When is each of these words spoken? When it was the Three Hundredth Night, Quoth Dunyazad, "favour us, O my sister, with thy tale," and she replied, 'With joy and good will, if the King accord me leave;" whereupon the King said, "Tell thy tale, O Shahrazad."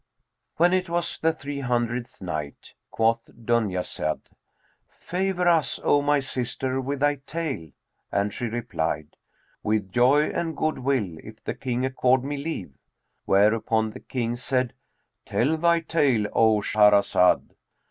When 0.57 0.73
it 0.73 0.89
was 0.89 1.19
the 1.19 1.31
Three 1.31 1.59
Hundredth 1.59 2.23
Night, 2.23 2.73
Quoth 2.89 3.29
Dunyazad, 3.45 4.21
"favour 4.97 5.47
us, 5.47 5.79
O 5.83 6.01
my 6.01 6.19
sister, 6.19 6.81
with 6.81 7.01
thy 7.01 7.17
tale," 7.27 7.69
and 8.11 8.33
she 8.33 8.45
replied, 8.47 9.15
'With 9.61 9.91
joy 9.91 10.31
and 10.31 10.57
good 10.57 10.79
will, 10.79 11.19
if 11.19 11.43
the 11.43 11.53
King 11.53 11.85
accord 11.85 12.23
me 12.23 12.37
leave;" 12.37 12.73
whereupon 13.25 13.91
the 13.91 13.99
King 13.99 14.35
said, 14.37 14.73
"Tell 15.23 15.55
thy 15.55 15.81
tale, 15.81 16.25
O 16.33 16.61
Shahrazad." 16.61 17.51